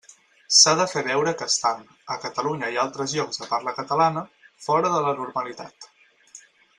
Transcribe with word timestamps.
S'ha 0.59 0.71
de 0.77 0.85
fer 0.93 1.01
veure 1.07 1.33
que 1.41 1.47
estan, 1.53 1.83
a 2.15 2.17
Catalunya 2.25 2.71
i 2.75 2.79
a 2.79 2.81
altres 2.85 3.13
llocs 3.19 3.41
de 3.43 3.49
parla 3.53 3.75
catalana, 3.83 4.23
fora 4.69 4.91
de 4.97 5.03
la 5.09 5.13
normalitat. 5.21 5.89